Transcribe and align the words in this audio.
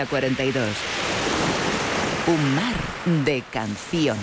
Ruta 0.00 0.06
42. 0.08 0.76
Un 2.26 2.54
mar 2.54 2.74
de 3.24 3.42
canciones. 3.52 4.20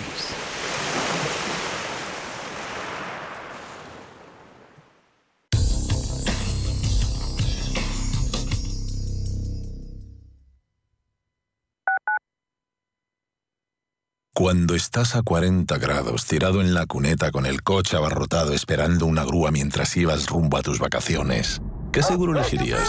Cuando 14.32 14.76
estás 14.76 15.16
a 15.16 15.22
40 15.22 15.78
grados, 15.78 16.24
tirado 16.24 16.60
en 16.60 16.72
la 16.72 16.86
cuneta 16.86 17.32
con 17.32 17.44
el 17.44 17.62
coche 17.62 17.96
abarrotado 17.96 18.52
esperando 18.52 19.04
una 19.04 19.24
grúa 19.24 19.50
mientras 19.50 19.96
ibas 19.96 20.28
rumbo 20.28 20.56
a 20.56 20.62
tus 20.62 20.78
vacaciones, 20.78 21.60
¿qué 21.92 22.02
seguro 22.02 22.32
elegirías? 22.32 22.88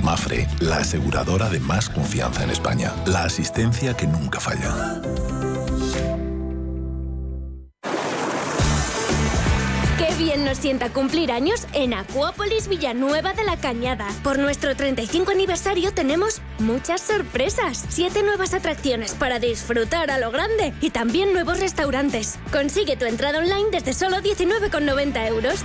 Mafre, 0.00 0.48
la 0.60 0.78
aseguradora 0.78 1.48
de 1.48 1.60
más 1.60 1.88
confianza 1.88 2.44
en 2.44 2.50
España. 2.50 2.92
La 3.06 3.24
asistencia 3.24 3.96
que 3.96 4.06
nunca 4.06 4.40
falla. 4.40 5.00
Qué 9.96 10.12
bien 10.18 10.44
nos 10.44 10.58
sienta 10.58 10.90
cumplir 10.90 11.30
años 11.30 11.66
en 11.72 11.94
Acuópolis 11.94 12.68
Villanueva 12.68 13.32
de 13.32 13.44
la 13.44 13.56
Cañada. 13.56 14.08
Por 14.22 14.38
nuestro 14.38 14.74
35 14.74 15.30
aniversario 15.30 15.94
tenemos 15.94 16.42
muchas 16.58 17.00
sorpresas. 17.00 17.86
Siete 17.88 18.22
nuevas 18.22 18.54
atracciones 18.54 19.14
para 19.14 19.38
disfrutar 19.38 20.10
a 20.10 20.18
lo 20.18 20.30
grande 20.30 20.74
y 20.80 20.90
también 20.90 21.32
nuevos 21.32 21.60
restaurantes. 21.60 22.38
Consigue 22.52 22.96
tu 22.96 23.04
entrada 23.04 23.38
online 23.38 23.70
desde 23.70 23.92
solo 23.92 24.18
19,90 24.18 25.28
euros. 25.28 25.64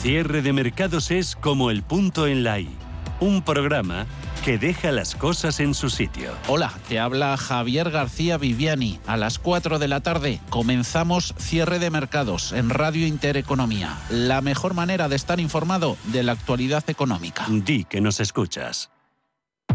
Cierre 0.00 0.42
de 0.42 0.52
mercados 0.52 1.10
es 1.10 1.34
como 1.34 1.72
el 1.72 1.82
punto 1.82 2.28
en 2.28 2.44
la 2.44 2.60
I, 2.60 2.70
un 3.18 3.42
programa 3.42 4.06
que 4.44 4.56
deja 4.56 4.92
las 4.92 5.16
cosas 5.16 5.58
en 5.58 5.74
su 5.74 5.90
sitio. 5.90 6.30
Hola, 6.46 6.72
te 6.88 7.00
habla 7.00 7.36
Javier 7.36 7.90
García 7.90 8.38
Viviani. 8.38 9.00
A 9.08 9.16
las 9.16 9.40
4 9.40 9.80
de 9.80 9.88
la 9.88 10.00
tarde 10.00 10.38
comenzamos 10.50 11.34
cierre 11.36 11.80
de 11.80 11.90
mercados 11.90 12.52
en 12.52 12.70
Radio 12.70 13.08
Intereconomía. 13.08 13.98
La 14.08 14.40
mejor 14.40 14.74
manera 14.74 15.08
de 15.08 15.16
estar 15.16 15.40
informado 15.40 15.96
de 16.04 16.22
la 16.22 16.30
actualidad 16.30 16.88
económica. 16.88 17.46
Di 17.48 17.82
que 17.82 18.00
nos 18.00 18.20
escuchas. 18.20 18.92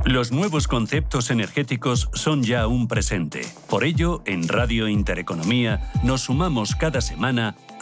Los 0.05 0.33
nuevos 0.33 0.67
conceptos 0.67 1.31
energéticos 1.31 2.09
son 2.13 2.43
ya 2.43 2.67
un 2.67 2.87
presente. 2.89 3.41
Por 3.69 3.85
ello, 3.85 4.21
en 4.25 4.47
Radio 4.49 4.89
Intereconomía 4.89 5.91
nos 6.03 6.21
sumamos 6.23 6.75
cada 6.75 6.99
semana 6.99 7.55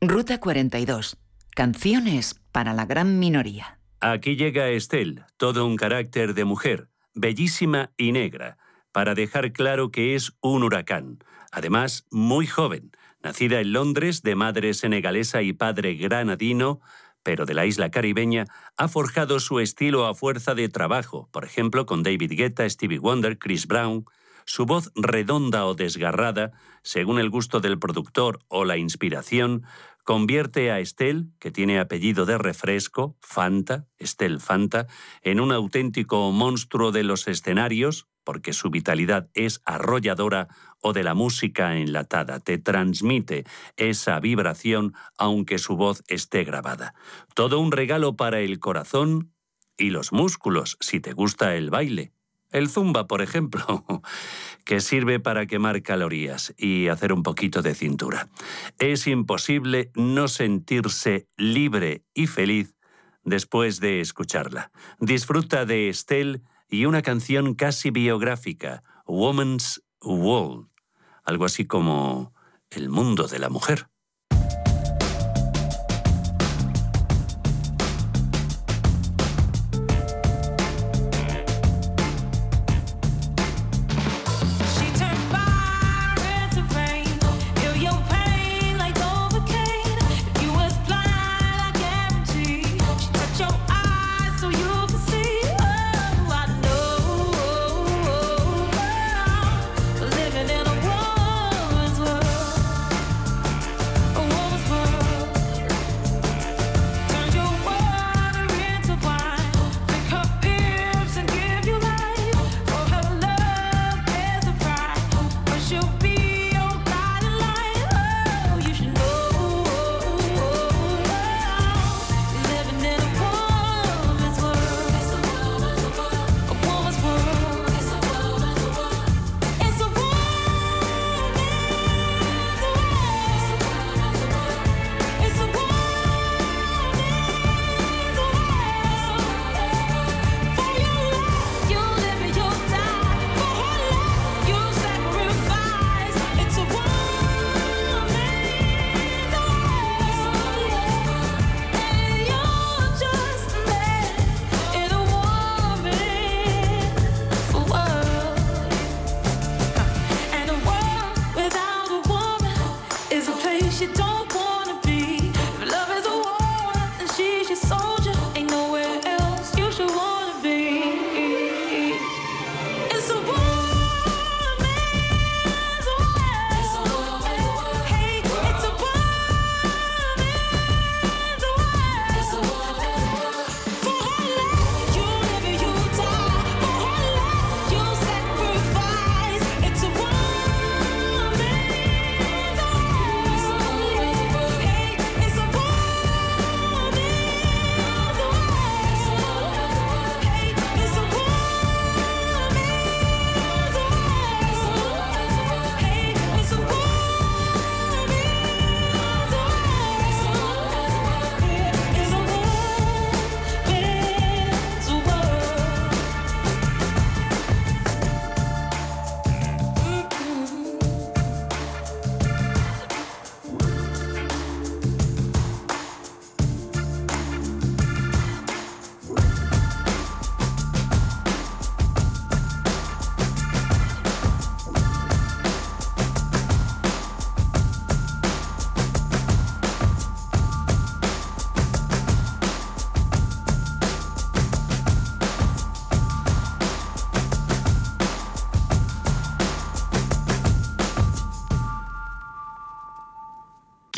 Ruta 0.00 0.38
42. 0.38 1.16
Canciones 1.56 2.40
para 2.52 2.72
la 2.72 2.86
gran 2.86 3.18
minoría. 3.18 3.80
Aquí 3.98 4.36
llega 4.36 4.68
Estelle, 4.68 5.24
todo 5.36 5.66
un 5.66 5.74
carácter 5.74 6.34
de 6.34 6.44
mujer, 6.44 6.88
bellísima 7.14 7.90
y 7.96 8.12
negra, 8.12 8.58
para 8.92 9.16
dejar 9.16 9.52
claro 9.52 9.90
que 9.90 10.14
es 10.14 10.34
un 10.40 10.62
huracán. 10.62 11.18
Además, 11.50 12.06
muy 12.12 12.46
joven, 12.46 12.92
nacida 13.24 13.60
en 13.60 13.72
Londres 13.72 14.22
de 14.22 14.36
madre 14.36 14.72
senegalesa 14.72 15.42
y 15.42 15.52
padre 15.52 15.94
granadino, 15.94 16.80
pero 17.24 17.44
de 17.44 17.54
la 17.54 17.66
isla 17.66 17.90
caribeña, 17.90 18.44
ha 18.76 18.86
forjado 18.86 19.40
su 19.40 19.58
estilo 19.58 20.06
a 20.06 20.14
fuerza 20.14 20.54
de 20.54 20.68
trabajo, 20.68 21.28
por 21.32 21.44
ejemplo 21.44 21.86
con 21.86 22.04
David 22.04 22.34
Guetta, 22.36 22.70
Stevie 22.70 23.00
Wonder, 23.00 23.36
Chris 23.36 23.66
Brown. 23.66 24.04
Su 24.48 24.64
voz 24.64 24.90
redonda 24.94 25.66
o 25.66 25.74
desgarrada, 25.74 26.52
según 26.82 27.18
el 27.18 27.28
gusto 27.28 27.60
del 27.60 27.78
productor 27.78 28.38
o 28.48 28.64
la 28.64 28.78
inspiración, 28.78 29.64
convierte 30.04 30.70
a 30.70 30.80
Estelle, 30.80 31.26
que 31.38 31.50
tiene 31.50 31.78
apellido 31.78 32.24
de 32.24 32.38
refresco, 32.38 33.18
Fanta, 33.20 33.84
Estelle 33.98 34.40
Fanta, 34.40 34.86
en 35.20 35.40
un 35.40 35.52
auténtico 35.52 36.32
monstruo 36.32 36.92
de 36.92 37.02
los 37.02 37.28
escenarios, 37.28 38.08
porque 38.24 38.54
su 38.54 38.70
vitalidad 38.70 39.28
es 39.34 39.60
arrolladora, 39.66 40.48
o 40.80 40.94
de 40.94 41.02
la 41.02 41.12
música 41.12 41.76
enlatada, 41.76 42.40
te 42.40 42.56
transmite 42.56 43.44
esa 43.76 44.18
vibración 44.18 44.94
aunque 45.18 45.58
su 45.58 45.76
voz 45.76 46.02
esté 46.08 46.44
grabada. 46.44 46.94
Todo 47.34 47.60
un 47.60 47.70
regalo 47.70 48.16
para 48.16 48.40
el 48.40 48.60
corazón 48.60 49.34
y 49.76 49.90
los 49.90 50.10
músculos, 50.10 50.78
si 50.80 51.00
te 51.00 51.12
gusta 51.12 51.54
el 51.54 51.68
baile. 51.68 52.14
El 52.50 52.68
zumba, 52.70 53.06
por 53.06 53.20
ejemplo, 53.20 53.84
que 54.64 54.80
sirve 54.80 55.20
para 55.20 55.46
quemar 55.46 55.82
calorías 55.82 56.54
y 56.56 56.88
hacer 56.88 57.12
un 57.12 57.22
poquito 57.22 57.62
de 57.62 57.74
cintura. 57.74 58.28
Es 58.78 59.06
imposible 59.06 59.90
no 59.94 60.28
sentirse 60.28 61.28
libre 61.36 62.04
y 62.14 62.26
feliz 62.26 62.74
después 63.24 63.80
de 63.80 64.00
escucharla. 64.00 64.70
Disfruta 64.98 65.66
de 65.66 65.88
Estelle 65.88 66.40
y 66.70 66.86
una 66.86 67.02
canción 67.02 67.54
casi 67.54 67.90
biográfica, 67.90 68.82
Woman's 69.06 69.82
World, 70.00 70.68
algo 71.24 71.44
así 71.44 71.66
como 71.66 72.32
el 72.70 72.88
mundo 72.88 73.28
de 73.28 73.38
la 73.38 73.48
mujer. 73.48 73.88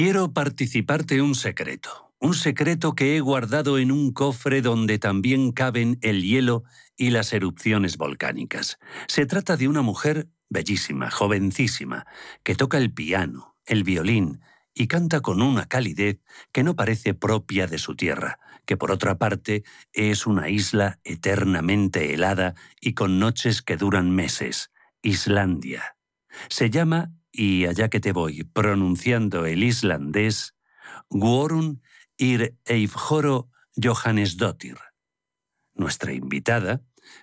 Quiero 0.03 0.33
participarte 0.33 1.21
un 1.21 1.35
secreto, 1.35 2.15
un 2.21 2.33
secreto 2.33 2.95
que 2.95 3.19
he 3.19 3.21
guardado 3.21 3.77
en 3.77 3.93
un 3.93 4.15
cofre 4.15 4.63
donde 4.63 4.99
también 4.99 5.53
caben 5.53 5.99
el 6.01 6.23
hielo 6.23 6.65
y 6.97 7.11
las 7.11 7.35
erupciones 7.35 7.99
volcánicas. 7.99 8.79
Se 9.09 9.27
trata 9.27 9.59
de 9.59 9.69
una 9.69 9.83
mujer 9.83 10.31
bellísima, 10.49 11.11
jovencísima, 11.11 12.07
que 12.45 12.55
toca 12.55 12.79
el 12.79 12.95
piano, 12.95 13.59
el 13.67 13.85
violín 13.85 14.41
y 14.73 14.87
canta 14.87 15.21
con 15.21 15.43
una 15.43 15.67
calidez 15.67 16.19
que 16.51 16.63
no 16.63 16.75
parece 16.75 17.13
propia 17.13 17.67
de 17.67 17.77
su 17.77 17.95
tierra, 17.95 18.39
que 18.65 18.79
por 18.79 18.93
otra 18.93 19.19
parte 19.19 19.65
es 19.93 20.27
una 20.27 20.49
isla 20.49 20.99
eternamente 21.05 22.15
helada 22.15 22.55
y 22.81 22.95
con 22.95 23.19
noches 23.19 23.61
que 23.61 23.77
duran 23.77 24.11
meses, 24.11 24.71
Islandia. 25.03 25.99
Se 26.49 26.71
llama 26.71 27.13
y 27.41 27.65
allá 27.65 27.89
que 27.89 28.01
te 28.01 28.13
voy 28.13 28.45
pronunciando 28.45 29.47
el 29.47 29.65
islandés, 29.65 30.55
Guorun 31.09 31.81
ir 32.19 32.59
Eifjoro 32.67 33.49
Johannesdottir. 33.83 34.77
Nuestra 35.73 36.13
invitada 36.13 36.83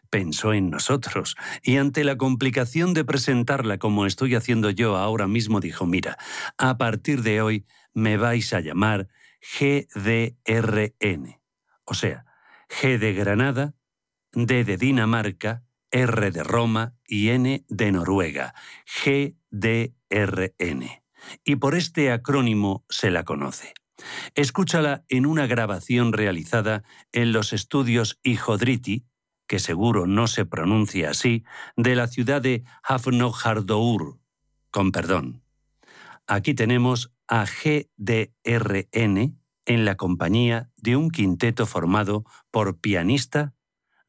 pensó 0.09 0.53
en 0.53 0.71
nosotros 0.71 1.35
y 1.61 1.77
ante 1.77 2.03
la 2.03 2.17
complicación 2.17 2.95
de 2.95 3.05
presentarla 3.05 3.77
como 3.77 4.07
estoy 4.07 4.33
haciendo 4.33 4.71
yo 4.71 4.97
ahora 4.97 5.27
mismo 5.27 5.59
dijo, 5.59 5.85
mira, 5.85 6.17
a 6.57 6.79
partir 6.79 7.21
de 7.21 7.41
hoy 7.43 7.67
me 7.93 8.17
vais 8.17 8.51
a 8.53 8.59
llamar 8.59 9.09
GDRN, 9.59 11.39
o 11.83 11.93
sea, 11.93 12.25
G 12.69 12.97
de 12.97 13.13
Granada, 13.13 13.75
D 14.33 14.63
de 14.63 14.77
Dinamarca, 14.77 15.66
R 15.97 16.29
de 16.29 16.43
Roma 16.43 16.93
y 17.07 17.29
N 17.29 17.65
de 17.67 17.91
Noruega, 17.91 18.53
GDRN. 19.03 19.91
Y 21.43 21.55
por 21.55 21.73
este 21.73 22.11
acrónimo 22.11 22.85
se 22.87 23.09
la 23.09 23.23
conoce. 23.23 23.73
Escúchala 24.35 25.05
en 25.09 25.25
una 25.25 25.47
grabación 25.47 26.13
realizada 26.13 26.83
en 27.11 27.33
los 27.33 27.51
estudios 27.51 28.19
Hijodriti, 28.21 29.07
que 29.47 29.57
seguro 29.57 30.05
no 30.05 30.27
se 30.27 30.45
pronuncia 30.45 31.09
así, 31.09 31.43
de 31.75 31.95
la 31.95 32.05
ciudad 32.05 32.43
de 32.43 32.63
Hafnojardour, 32.83 34.19
con 34.69 34.91
perdón. 34.91 35.41
Aquí 36.27 36.53
tenemos 36.53 37.11
a 37.27 37.45
GDRN 37.45 39.39
en 39.65 39.85
la 39.85 39.95
compañía 39.95 40.69
de 40.77 40.95
un 40.95 41.09
quinteto 41.09 41.65
formado 41.65 42.23
por 42.51 42.79
pianista, 42.79 43.55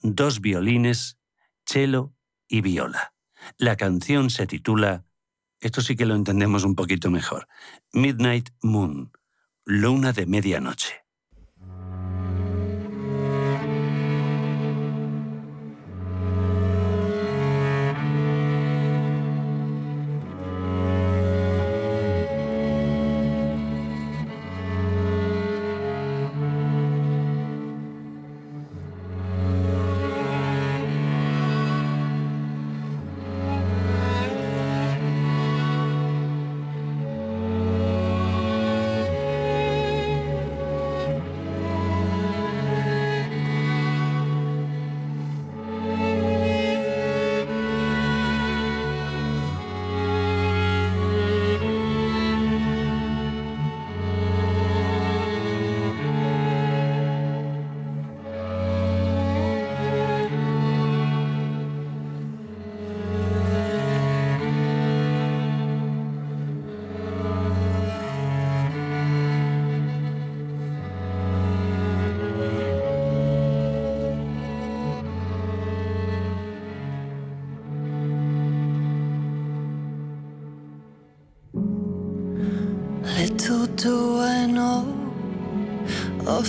dos 0.02 0.42
violines 0.42 1.17
cello 1.68 2.14
y 2.48 2.62
viola. 2.62 3.14
La 3.58 3.76
canción 3.76 4.30
se 4.30 4.46
titula, 4.46 5.04
esto 5.60 5.80
sí 5.80 5.96
que 5.96 6.06
lo 6.06 6.14
entendemos 6.14 6.64
un 6.64 6.74
poquito 6.74 7.10
mejor, 7.10 7.46
Midnight 7.92 8.50
Moon, 8.62 9.12
Luna 9.64 10.12
de 10.12 10.26
Medianoche. 10.26 11.07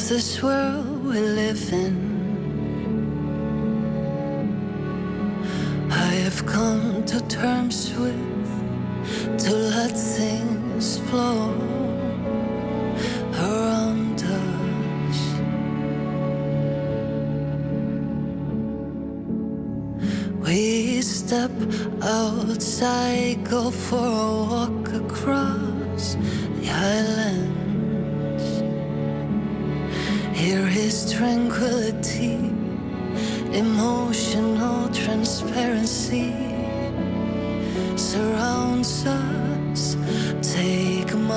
This 0.09 0.41
world 0.41 1.05
we 1.05 1.19
live 1.19 1.71
in. 1.71 1.95
I 5.91 6.13
have 6.25 6.43
come 6.47 7.05
to 7.05 7.21
terms 7.27 7.93
with 7.93 8.49
to 9.37 9.53
let 9.53 9.95
things 9.95 10.97
flow 11.07 11.53
around 13.35 14.23
us. 14.23 15.19
We 20.43 21.03
step 21.03 21.51
outside, 22.01 23.43
go 23.47 23.69
for 23.69 24.28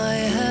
my 0.02 0.14
head. 0.14 0.41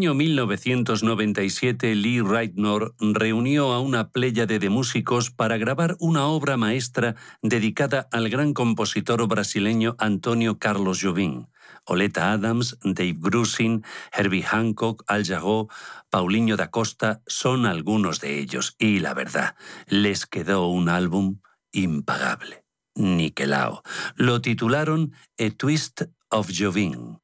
Año 0.00 0.14
1997, 0.14 1.94
Lee 1.94 2.22
Reitnor 2.22 2.94
reunió 3.00 3.72
a 3.72 3.80
una 3.80 4.08
pléyade 4.08 4.58
de 4.58 4.70
músicos 4.70 5.30
para 5.30 5.58
grabar 5.58 5.98
una 6.00 6.24
obra 6.24 6.56
maestra 6.56 7.16
dedicada 7.42 8.08
al 8.10 8.30
gran 8.30 8.54
compositor 8.54 9.28
brasileño 9.28 9.96
Antonio 9.98 10.58
Carlos 10.58 11.00
Jobim. 11.02 11.48
Oleta 11.84 12.32
Adams, 12.32 12.78
Dave 12.82 13.16
Grusin, 13.18 13.84
Herbie 14.10 14.42
Hancock, 14.42 15.04
Al 15.06 15.26
Jarreau, 15.26 15.68
Paulinho 16.08 16.56
da 16.56 16.70
Costa 16.70 17.20
son 17.26 17.66
algunos 17.66 18.22
de 18.22 18.38
ellos 18.38 18.76
y 18.78 19.00
la 19.00 19.12
verdad, 19.12 19.54
les 19.86 20.24
quedó 20.24 20.68
un 20.68 20.88
álbum 20.88 21.40
impagable. 21.72 22.64
Niquelao. 22.94 23.82
Lo 24.16 24.40
titularon 24.40 25.12
A 25.38 25.50
Twist 25.50 26.04
of 26.30 26.48
Jobim. 26.58 27.18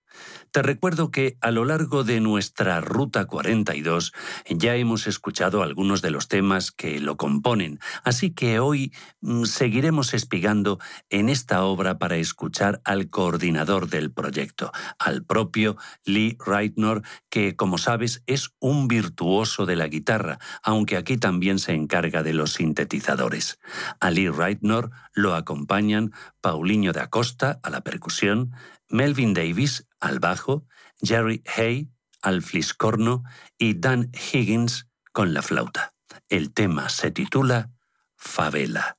Te 0.56 0.62
recuerdo 0.62 1.10
que 1.10 1.36
a 1.42 1.50
lo 1.50 1.66
largo 1.66 2.02
de 2.02 2.18
nuestra 2.18 2.80
Ruta 2.80 3.26
42 3.26 4.14
ya 4.48 4.74
hemos 4.74 5.06
escuchado 5.06 5.62
algunos 5.62 6.00
de 6.00 6.10
los 6.10 6.28
temas 6.28 6.72
que 6.72 6.98
lo 6.98 7.18
componen, 7.18 7.78
así 8.04 8.30
que 8.30 8.58
hoy 8.58 8.90
mm, 9.20 9.44
seguiremos 9.44 10.14
espigando 10.14 10.78
en 11.10 11.28
esta 11.28 11.62
obra 11.62 11.98
para 11.98 12.16
escuchar 12.16 12.80
al 12.86 13.10
coordinador 13.10 13.90
del 13.90 14.10
proyecto, 14.10 14.72
al 14.98 15.26
propio 15.26 15.76
Lee 16.06 16.38
Reitnor, 16.42 17.02
que 17.28 17.54
como 17.54 17.76
sabes 17.76 18.22
es 18.24 18.48
un 18.58 18.88
virtuoso 18.88 19.66
de 19.66 19.76
la 19.76 19.88
guitarra, 19.88 20.38
aunque 20.62 20.96
aquí 20.96 21.18
también 21.18 21.58
se 21.58 21.74
encarga 21.74 22.22
de 22.22 22.32
los 22.32 22.54
sintetizadores. 22.54 23.58
A 24.00 24.10
Lee 24.10 24.30
Reitnor 24.30 24.90
lo 25.12 25.34
acompañan 25.34 26.12
Paulinho 26.40 26.92
da 26.94 27.10
Costa 27.10 27.60
a 27.62 27.68
la 27.68 27.82
percusión, 27.82 28.52
Melvin 28.88 29.34
Davis 29.34 29.86
al 30.00 30.20
bajo, 30.20 30.66
Jerry 31.00 31.42
Hay 31.56 31.90
al 32.22 32.42
fliscorno 32.42 33.22
y 33.58 33.74
Dan 33.74 34.10
Higgins 34.32 34.88
con 35.12 35.34
la 35.34 35.42
flauta. 35.42 35.94
El 36.28 36.52
tema 36.52 36.88
se 36.88 37.10
titula 37.10 37.70
Favela. 38.16 38.98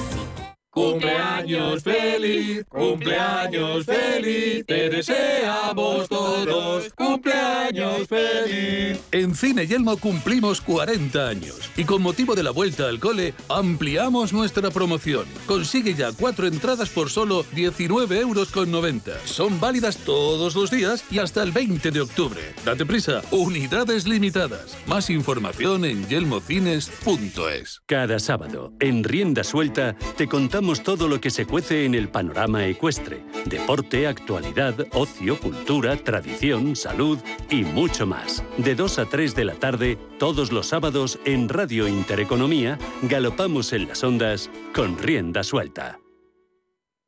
Cumpleaños 1.51 1.83
feliz, 1.83 2.65
cumpleaños 2.69 3.85
feliz, 3.85 4.65
te 4.65 4.89
deseamos 4.89 6.07
todos 6.07 6.93
cumpleaños 6.93 8.07
feliz. 8.07 8.97
En 9.11 9.35
Cine 9.35 9.67
Yelmo 9.67 9.97
cumplimos 9.97 10.61
40 10.61 11.27
años 11.27 11.69
y 11.75 11.83
con 11.83 12.01
motivo 12.01 12.35
de 12.35 12.43
la 12.43 12.51
vuelta 12.51 12.87
al 12.87 13.01
cole 13.01 13.33
ampliamos 13.49 14.31
nuestra 14.31 14.71
promoción. 14.71 15.25
Consigue 15.45 15.93
ya 15.93 16.13
cuatro 16.13 16.47
entradas 16.47 16.87
por 16.89 17.09
solo 17.09 17.45
19 17.53 18.19
euros 18.19 18.49
con 18.51 18.71
90. 18.71 19.11
Son 19.25 19.59
válidas 19.59 19.97
todos 19.97 20.55
los 20.55 20.71
días 20.71 21.03
y 21.11 21.19
hasta 21.19 21.43
el 21.43 21.51
20 21.51 21.91
de 21.91 21.99
octubre. 21.99 22.41
Date 22.63 22.85
prisa, 22.85 23.21
unidades 23.31 24.07
limitadas. 24.07 24.77
Más 24.87 25.09
información 25.09 25.83
en 25.83 26.07
yelmocines.es. 26.07 27.81
Cada 27.85 28.19
sábado, 28.19 28.71
en 28.79 29.03
Rienda 29.03 29.43
Suelta, 29.43 29.97
te 30.15 30.27
contamos 30.27 30.81
todo 30.83 31.09
lo 31.09 31.19
que 31.19 31.29
se 31.29 31.40
cuece 31.45 31.85
en 31.85 31.95
el 31.95 32.09
panorama 32.09 32.65
ecuestre. 32.65 33.23
Deporte, 33.45 34.07
actualidad, 34.07 34.75
ocio, 34.93 35.39
cultura, 35.39 35.97
tradición, 35.97 36.75
salud 36.75 37.19
y 37.49 37.63
mucho 37.63 38.05
más. 38.05 38.43
De 38.57 38.75
2 38.75 38.99
a 38.99 39.05
3 39.05 39.35
de 39.35 39.45
la 39.45 39.55
tarde, 39.55 39.97
todos 40.19 40.51
los 40.51 40.67
sábados 40.67 41.19
en 41.25 41.49
Radio 41.49 41.87
Intereconomía, 41.87 42.79
galopamos 43.03 43.73
en 43.73 43.87
las 43.87 44.03
ondas 44.03 44.49
con 44.73 44.97
rienda 44.97 45.43
suelta. 45.43 45.99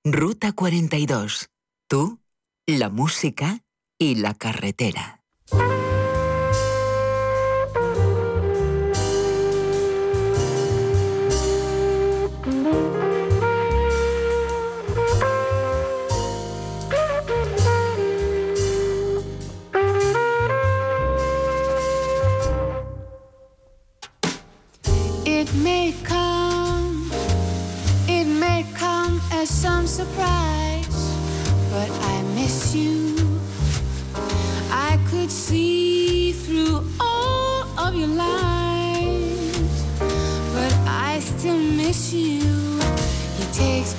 Ruta 0.03 0.51
42. 0.51 1.49
Tú, 1.87 2.19
la 2.67 2.89
música 2.89 3.63
y 3.97 4.15
la 4.15 4.33
carretera. 4.33 5.22
You. 32.75 33.15
I 34.71 34.99
could 35.09 35.31
see 35.31 36.31
through 36.31 36.83
all 36.99 37.63
of 37.79 37.95
your 37.95 38.07
lies, 38.07 39.83
but 40.53 40.73
I 40.87 41.19
still 41.19 41.57
miss 41.57 42.13
you. 42.13 42.41
He 43.37 43.45
takes 43.53 43.93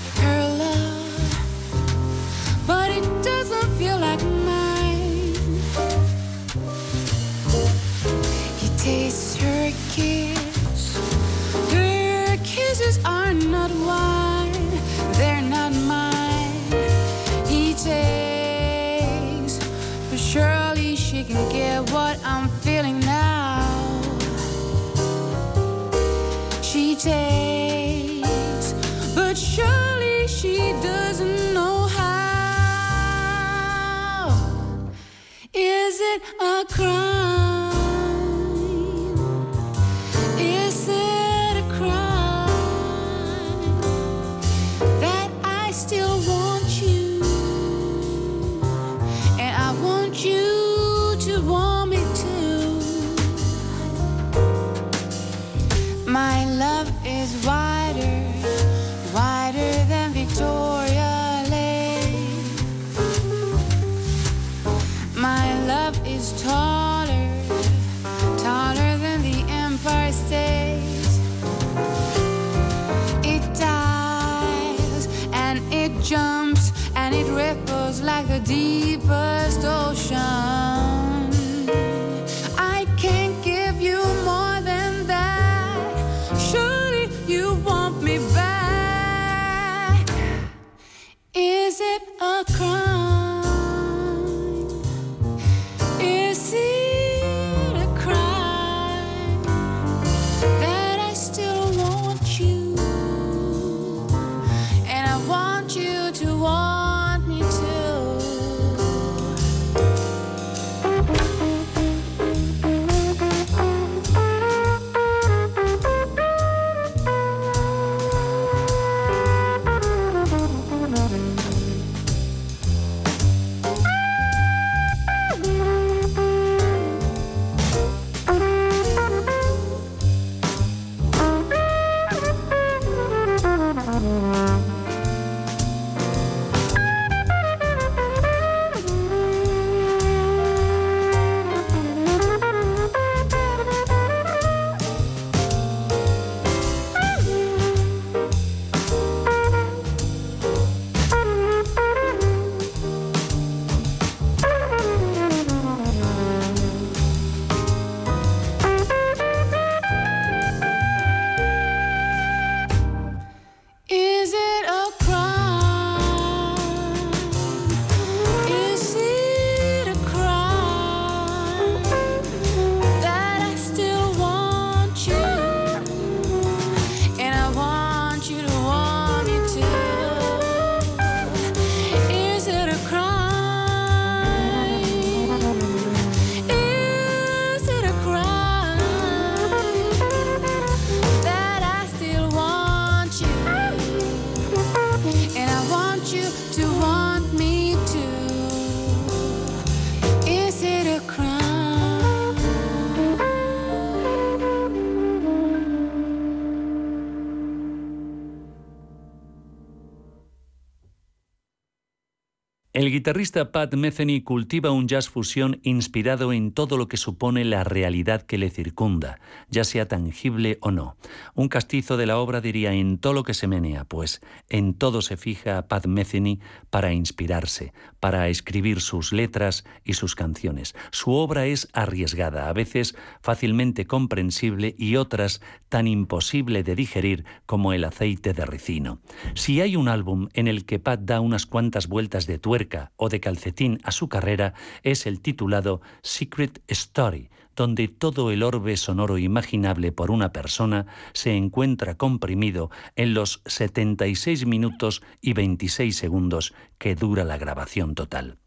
guitarrista 212.94 213.50
Pat 213.50 213.74
Metheny 213.74 214.20
cultiva 214.20 214.70
un 214.70 214.86
jazz 214.86 215.08
fusión 215.08 215.58
inspirado 215.64 216.32
en 216.32 216.52
todo 216.52 216.76
lo 216.76 216.86
que 216.86 216.96
supone 216.96 217.44
la 217.44 217.64
realidad 217.64 218.22
que 218.22 218.38
le 218.38 218.50
circunda, 218.50 219.18
ya 219.50 219.64
sea 219.64 219.88
tangible 219.88 220.58
o 220.60 220.70
no. 220.70 220.96
Un 221.34 221.48
castizo 221.48 221.96
de 221.96 222.06
la 222.06 222.18
obra 222.18 222.40
diría 222.40 222.72
en 222.72 222.98
todo 222.98 223.12
lo 223.12 223.24
que 223.24 223.34
se 223.34 223.48
menea, 223.48 223.84
pues 223.84 224.20
en 224.48 224.74
todo 224.74 225.02
se 225.02 225.16
fija 225.16 225.66
Pat 225.66 225.86
Metheny 225.86 226.38
para 226.70 226.92
inspirarse, 226.92 227.72
para 227.98 228.28
escribir 228.28 228.80
sus 228.80 229.12
letras 229.12 229.64
y 229.82 229.94
sus 229.94 230.14
canciones. 230.14 230.76
Su 230.92 231.14
obra 231.14 231.46
es 231.46 231.66
arriesgada, 231.72 232.48
a 232.48 232.52
veces 232.52 232.94
fácilmente 233.22 233.88
comprensible 233.88 234.76
y 234.78 234.94
otras 234.94 235.40
tan 235.68 235.88
imposible 235.88 236.62
de 236.62 236.76
digerir 236.76 237.24
como 237.44 237.72
el 237.72 237.82
aceite 237.82 238.34
de 238.34 238.46
ricino. 238.46 239.00
Si 239.34 239.60
hay 239.60 239.74
un 239.74 239.88
álbum 239.88 240.28
en 240.32 240.46
el 240.46 240.64
que 240.64 240.78
Pat 240.78 241.00
da 241.00 241.20
unas 241.20 241.44
cuantas 241.44 241.88
vueltas 241.88 242.28
de 242.28 242.38
tuerca, 242.38 242.83
o 242.96 243.08
de 243.08 243.20
calcetín 243.20 243.78
a 243.84 243.92
su 243.92 244.08
carrera 244.08 244.54
es 244.82 245.06
el 245.06 245.20
titulado 245.20 245.80
Secret 246.02 246.62
Story, 246.68 247.30
donde 247.56 247.88
todo 247.88 248.30
el 248.30 248.42
orbe 248.42 248.76
sonoro 248.76 249.18
imaginable 249.18 249.92
por 249.92 250.10
una 250.10 250.32
persona 250.32 250.86
se 251.12 251.36
encuentra 251.36 251.96
comprimido 251.96 252.70
en 252.96 253.14
los 253.14 253.42
76 253.46 254.46
minutos 254.46 255.02
y 255.20 255.32
26 255.32 255.96
segundos 255.96 256.54
que 256.78 256.94
dura 256.94 257.24
la 257.24 257.38
grabación 257.38 257.94
total. 257.94 258.38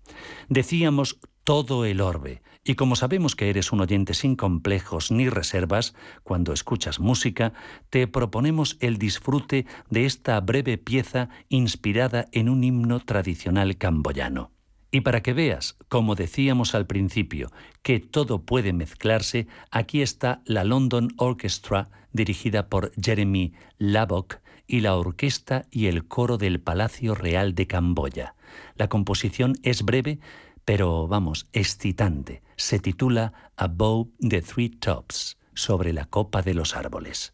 Decíamos 0.49 1.19
todo 1.43 1.85
el 1.85 2.01
orbe, 2.01 2.41
y 2.67 2.75
como 2.75 2.97
sabemos 2.97 3.35
que 3.37 3.49
eres 3.49 3.71
un 3.71 3.79
oyente 3.79 4.13
sin 4.13 4.35
complejos 4.35 5.09
ni 5.09 5.29
reservas, 5.29 5.95
cuando 6.23 6.51
escuchas 6.51 6.99
música, 6.99 7.53
te 7.89 8.07
proponemos 8.07 8.75
el 8.81 8.97
disfrute 8.97 9.65
de 9.89 10.05
esta 10.05 10.37
breve 10.41 10.77
pieza 10.77 11.29
inspirada 11.47 12.27
en 12.33 12.49
un 12.49 12.65
himno 12.65 12.99
tradicional 12.99 13.77
camboyano. 13.77 14.51
Y 14.91 15.01
para 15.01 15.23
que 15.23 15.31
veas, 15.31 15.77
como 15.87 16.15
decíamos 16.15 16.75
al 16.75 16.87
principio, 16.87 17.51
que 17.83 18.01
todo 18.01 18.43
puede 18.43 18.73
mezclarse, 18.73 19.47
aquí 19.71 20.01
está 20.01 20.41
la 20.43 20.65
London 20.65 21.13
Orchestra 21.15 21.89
dirigida 22.11 22.67
por 22.67 22.91
Jeremy 23.01 23.53
Labok 23.77 24.39
y 24.67 24.81
la 24.81 24.97
orquesta 24.97 25.67
y 25.71 25.85
el 25.85 26.05
coro 26.05 26.37
del 26.37 26.59
Palacio 26.59 27.15
Real 27.15 27.55
de 27.55 27.65
Camboya. 27.65 28.35
La 28.75 28.89
composición 28.89 29.55
es 29.63 29.83
breve, 29.83 30.19
pero 30.67 31.07
vamos, 31.07 31.47
excitante. 31.53 32.43
Se 32.57 32.77
titula 32.79 33.31
Above 33.55 34.09
the 34.19 34.41
Three 34.41 34.67
Tops, 34.67 35.37
sobre 35.53 35.93
la 35.93 36.03
copa 36.03 36.41
de 36.41 36.53
los 36.53 36.75
árboles. 36.75 37.33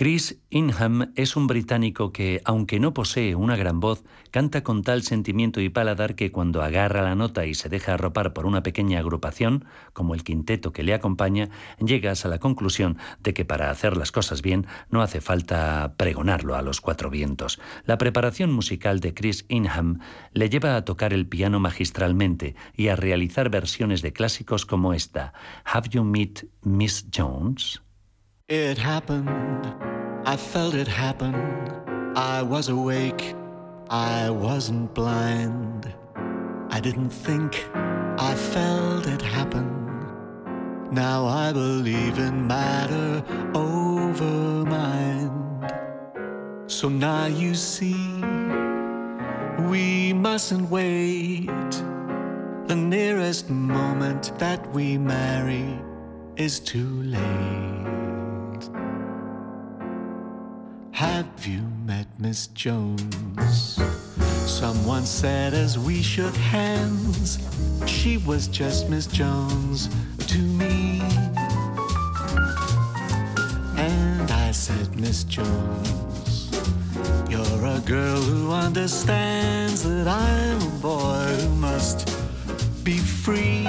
Chris 0.00 0.40
Ingham 0.48 1.12
es 1.14 1.36
un 1.36 1.46
británico 1.46 2.10
que, 2.10 2.40
aunque 2.46 2.80
no 2.80 2.94
posee 2.94 3.34
una 3.34 3.54
gran 3.54 3.80
voz, 3.80 4.02
canta 4.30 4.62
con 4.62 4.82
tal 4.82 5.02
sentimiento 5.02 5.60
y 5.60 5.68
paladar 5.68 6.14
que 6.14 6.32
cuando 6.32 6.62
agarra 6.62 7.02
la 7.02 7.14
nota 7.14 7.44
y 7.44 7.52
se 7.52 7.68
deja 7.68 7.92
arropar 7.92 8.32
por 8.32 8.46
una 8.46 8.62
pequeña 8.62 8.98
agrupación, 8.98 9.66
como 9.92 10.14
el 10.14 10.24
quinteto 10.24 10.72
que 10.72 10.84
le 10.84 10.94
acompaña, 10.94 11.50
llegas 11.84 12.24
a 12.24 12.30
la 12.30 12.38
conclusión 12.38 12.96
de 13.22 13.34
que 13.34 13.44
para 13.44 13.70
hacer 13.70 13.94
las 13.94 14.10
cosas 14.10 14.40
bien 14.40 14.66
no 14.88 15.02
hace 15.02 15.20
falta 15.20 15.92
pregonarlo 15.98 16.54
a 16.54 16.62
los 16.62 16.80
cuatro 16.80 17.10
vientos. 17.10 17.60
La 17.84 17.98
preparación 17.98 18.54
musical 18.54 19.00
de 19.00 19.12
Chris 19.12 19.44
Ingham 19.50 19.98
le 20.32 20.48
lleva 20.48 20.76
a 20.76 20.84
tocar 20.86 21.12
el 21.12 21.26
piano 21.26 21.60
magistralmente 21.60 22.54
y 22.74 22.88
a 22.88 22.96
realizar 22.96 23.50
versiones 23.50 24.00
de 24.00 24.14
clásicos 24.14 24.64
como 24.64 24.94
esta, 24.94 25.34
Have 25.66 25.90
You 25.90 26.04
Met 26.04 26.46
Miss 26.62 27.06
Jones? 27.14 27.82
It 28.50 28.78
happened, 28.78 29.28
I 30.26 30.36
felt 30.36 30.74
it 30.74 30.88
happen. 30.88 31.36
I 32.16 32.42
was 32.42 32.68
awake, 32.68 33.36
I 33.88 34.28
wasn't 34.30 34.92
blind. 34.92 35.94
I 36.68 36.80
didn't 36.80 37.10
think, 37.10 37.64
I 37.74 38.34
felt 38.34 39.06
it 39.06 39.22
happen. 39.22 39.68
Now 40.90 41.26
I 41.26 41.52
believe 41.52 42.18
in 42.18 42.48
matter 42.48 43.22
over 43.54 44.64
mind. 44.68 45.72
So 46.66 46.88
now 46.88 47.26
you 47.26 47.54
see, 47.54 48.20
we 49.70 50.12
mustn't 50.12 50.68
wait. 50.68 51.70
The 52.66 52.74
nearest 52.74 53.48
moment 53.48 54.36
that 54.40 54.68
we 54.72 54.98
marry 54.98 55.78
is 56.34 56.58
too 56.58 57.04
late. 57.04 57.69
Have 61.00 61.46
you 61.46 61.62
met 61.86 62.06
Miss 62.18 62.48
Jones? 62.48 63.80
Someone 64.44 65.06
said 65.06 65.54
as 65.54 65.78
we 65.78 66.02
shook 66.02 66.34
hands, 66.34 67.38
she 67.86 68.18
was 68.18 68.46
just 68.46 68.90
Miss 68.90 69.06
Jones 69.06 69.88
to 70.26 70.36
me. 70.36 71.00
And 73.78 74.30
I 74.30 74.50
said, 74.52 74.94
Miss 75.00 75.24
Jones, 75.24 76.50
you're 77.30 77.64
a 77.64 77.80
girl 77.86 78.20
who 78.20 78.52
understands 78.52 79.82
that 79.84 80.06
I'm 80.06 80.60
a 80.60 80.80
boy 80.82 81.34
who 81.40 81.54
must 81.54 82.08
be 82.84 82.98
free. 82.98 83.66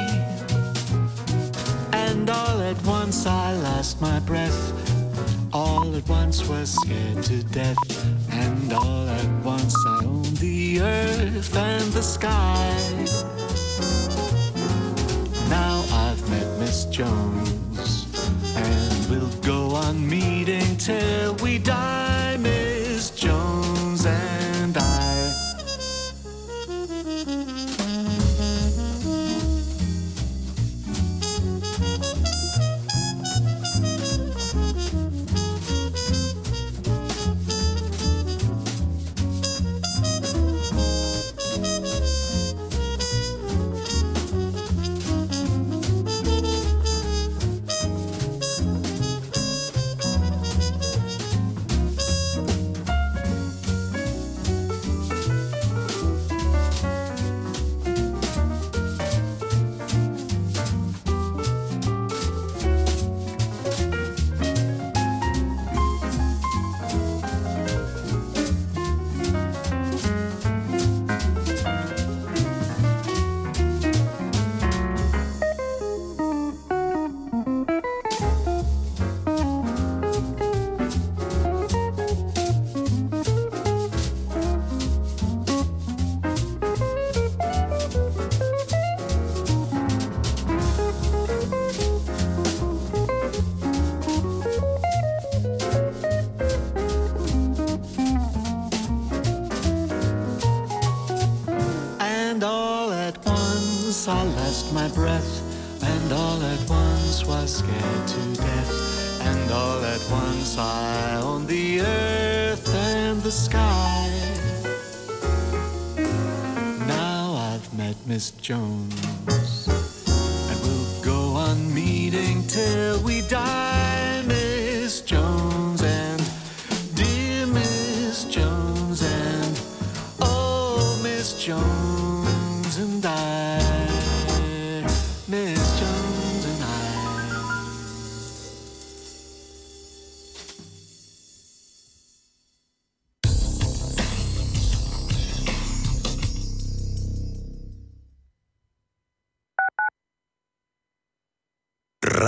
And 1.93 2.29
all 2.29 2.59
at 2.59 2.83
once 2.83 3.25
I 3.25 3.53
lost 3.53 4.01
my 4.01 4.19
breath. 4.19 4.80
All 5.53 5.93
at 5.95 6.07
once 6.07 6.47
was 6.47 6.71
scared 6.71 7.23
to 7.23 7.43
death. 7.43 7.77
And 8.31 8.71
all 8.71 9.09
at 9.09 9.43
once 9.43 9.75
I 9.85 10.05
owned 10.05 10.37
the 10.37 10.81
earth 10.81 11.55
and 11.57 11.91
the 11.91 12.01
sky. 12.01 12.73
Now 15.49 15.83
I've 15.91 16.29
met 16.29 16.59
Miss 16.59 16.85
Jones. 16.85 17.30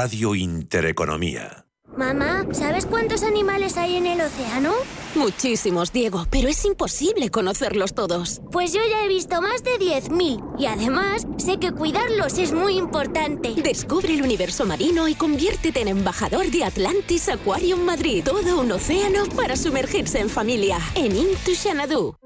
Radio 0.03 0.35
Intereconomía. 0.35 1.65
Mamá, 1.95 2.45
¿sabes 2.51 2.85
cuántos 2.85 3.23
animales 3.23 3.77
hay 3.77 3.95
en 3.95 4.05
el 4.05 4.19
océano? 4.19 4.73
Muchísimos, 5.15 5.93
Diego, 5.93 6.25
pero 6.29 6.49
es 6.49 6.65
imposible 6.65 7.29
conocerlos 7.29 7.93
todos. 7.93 8.41
Pues 8.51 8.73
yo 8.73 8.81
ya 8.89 9.05
he 9.05 9.07
visto 9.07 9.41
más 9.41 9.63
de 9.63 9.79
10.000 9.79 10.59
y 10.59 10.65
además 10.65 11.25
sé 11.37 11.57
que 11.57 11.71
cuidarlos 11.71 12.37
es 12.37 12.51
muy 12.51 12.77
importante. 12.77 13.53
Descubre 13.63 14.13
el 14.13 14.23
universo 14.23 14.65
marino 14.65 15.07
y 15.07 15.15
conviértete 15.15 15.79
en 15.79 15.87
embajador 15.87 16.47
de 16.47 16.65
Atlantis 16.65 17.29
Aquarium 17.29 17.85
Madrid. 17.85 18.25
Todo 18.25 18.59
un 18.59 18.73
océano 18.73 19.23
para 19.37 19.55
sumergirse 19.55 20.19
en 20.19 20.27
familia. 20.27 20.79
En 20.95 21.15
Into 21.15 21.51
Xanadu. 21.55 22.17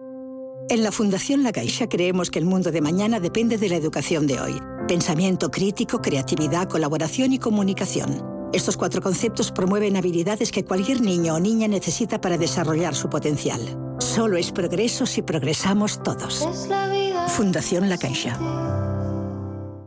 En 0.69 0.81
la 0.81 0.91
Fundación 0.91 1.43
La 1.43 1.51
Caixa 1.51 1.87
creemos 1.87 2.31
que 2.31 2.39
el 2.39 2.45
mundo 2.45 2.71
de 2.71 2.81
mañana 2.81 3.19
depende 3.19 3.59
de 3.59 3.69
la 3.69 3.75
educación 3.75 4.25
de 4.25 4.41
hoy. 4.41 4.76
Pensamiento 4.87 5.51
crítico, 5.51 6.01
creatividad, 6.01 6.69
colaboración 6.69 7.33
y 7.33 7.39
comunicación. 7.39 8.23
Estos 8.53 8.77
cuatro 8.77 9.01
conceptos 9.01 9.51
promueven 9.51 9.97
habilidades 9.97 10.49
que 10.49 10.63
cualquier 10.63 11.01
niño 11.01 11.35
o 11.35 11.39
niña 11.41 11.67
necesita 11.67 12.21
para 12.21 12.37
desarrollar 12.37 12.95
su 12.95 13.09
potencial. 13.09 13.59
Solo 13.99 14.37
es 14.37 14.53
progreso 14.53 15.05
si 15.05 15.21
progresamos 15.21 16.01
todos. 16.01 16.47
Fundación 17.27 17.89
La 17.89 17.97
Caixa. 17.97 18.39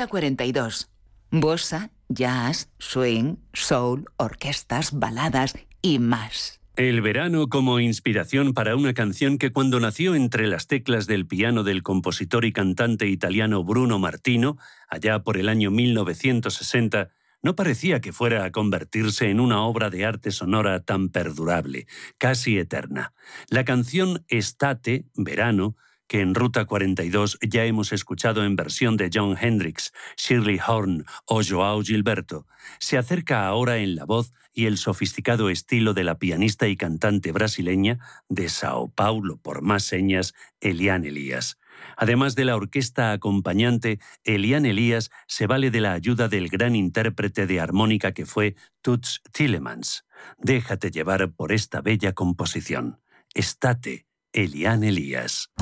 Ruta 0.00 0.08
42. 0.12 0.88
Bossa, 1.30 1.90
jazz, 2.08 2.70
swing, 2.78 3.36
soul, 3.52 4.06
orquestas, 4.16 4.98
baladas 4.98 5.58
y 5.82 5.98
más. 5.98 6.62
El 6.74 7.02
verano 7.02 7.50
como 7.50 7.80
inspiración 7.80 8.54
para 8.54 8.76
una 8.76 8.94
canción 8.94 9.36
que 9.36 9.52
cuando 9.52 9.78
nació 9.78 10.14
entre 10.14 10.46
las 10.46 10.68
teclas 10.68 11.06
del 11.06 11.26
piano 11.26 11.64
del 11.64 11.82
compositor 11.82 12.46
y 12.46 12.52
cantante 12.54 13.08
italiano 13.08 13.62
Bruno 13.62 13.98
Martino, 13.98 14.56
allá 14.88 15.22
por 15.22 15.36
el 15.36 15.50
año 15.50 15.70
1960, 15.70 17.10
no 17.42 17.54
parecía 17.54 18.00
que 18.00 18.14
fuera 18.14 18.46
a 18.46 18.52
convertirse 18.52 19.28
en 19.28 19.38
una 19.38 19.60
obra 19.64 19.90
de 19.90 20.06
arte 20.06 20.30
sonora 20.30 20.80
tan 20.80 21.10
perdurable, 21.10 21.86
casi 22.16 22.56
eterna. 22.56 23.12
La 23.50 23.66
canción 23.66 24.24
Estate, 24.28 25.04
Verano, 25.14 25.76
que 26.10 26.22
en 26.22 26.34
Ruta 26.34 26.64
42 26.64 27.38
ya 27.40 27.64
hemos 27.66 27.92
escuchado 27.92 28.44
en 28.44 28.56
versión 28.56 28.96
de 28.96 29.10
John 29.14 29.36
Hendrix, 29.40 29.92
Shirley 30.16 30.58
Horn 30.58 31.04
o 31.24 31.40
Joao 31.48 31.82
Gilberto, 31.82 32.48
se 32.80 32.98
acerca 32.98 33.46
ahora 33.46 33.76
en 33.76 33.94
la 33.94 34.06
voz 34.06 34.32
y 34.52 34.66
el 34.66 34.76
sofisticado 34.76 35.50
estilo 35.50 35.94
de 35.94 36.02
la 36.02 36.18
pianista 36.18 36.66
y 36.66 36.76
cantante 36.76 37.30
brasileña 37.30 38.00
de 38.28 38.48
Sao 38.48 38.88
Paulo, 38.92 39.36
por 39.36 39.62
más 39.62 39.84
señas, 39.84 40.34
Eliane 40.60 41.10
Elías. 41.10 41.58
Además 41.96 42.34
de 42.34 42.44
la 42.44 42.56
orquesta 42.56 43.12
acompañante, 43.12 44.00
Eliane 44.24 44.70
Elías 44.70 45.12
se 45.28 45.46
vale 45.46 45.70
de 45.70 45.80
la 45.80 45.92
ayuda 45.92 46.26
del 46.26 46.48
gran 46.48 46.74
intérprete 46.74 47.46
de 47.46 47.60
armónica 47.60 48.10
que 48.10 48.26
fue 48.26 48.56
Toots 48.82 49.22
Tillemans. 49.30 50.06
Déjate 50.38 50.90
llevar 50.90 51.30
por 51.30 51.52
esta 51.52 51.80
bella 51.82 52.14
composición. 52.14 52.98
Estate, 53.32 54.08
Eliane 54.32 54.88
Elías. 54.88 55.52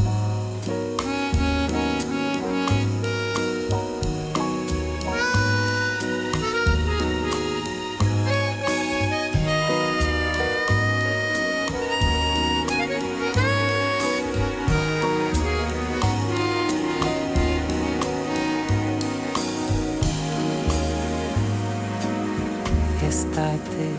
Estate. 23.39 23.97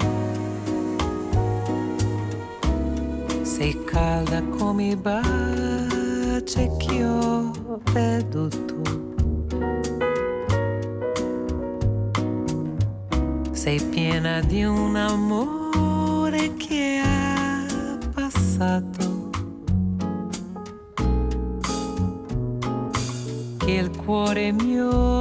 Sei 3.42 3.84
calda 3.86 4.42
come 4.44 4.90
i 4.90 4.96
baci 4.96 6.70
che 6.78 7.04
ho 7.04 7.52
perduto. 7.92 8.78
Sei 13.52 13.82
piena 13.82 14.42
di 14.42 14.64
un 14.64 14.96
amore 14.96 16.56
che 16.56 17.02
ha 17.04 17.66
passato. 18.14 19.30
Che 23.58 23.72
il 23.72 23.96
cuore 23.98 24.52
mio 24.52 25.18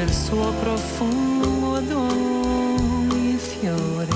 il 0.00 0.12
suo 0.12 0.52
profumo 0.52 1.76
ad 1.76 1.90
ogni 1.90 3.36
fiore. 3.36 4.08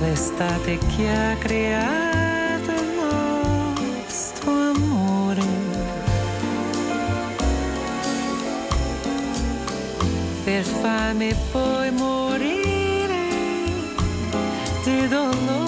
L'estate 0.00 0.78
che 0.96 1.08
ha 1.08 1.36
creato 1.36 2.70
il 2.70 2.88
nostro 4.04 4.50
amore. 4.50 5.42
Per 10.44 10.64
farmi 10.64 11.34
poi 11.52 11.90
morire 11.92 13.28
di 14.84 15.08
dolore. 15.08 15.61